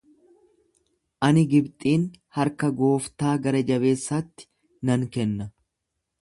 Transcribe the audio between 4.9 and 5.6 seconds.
nan kenna.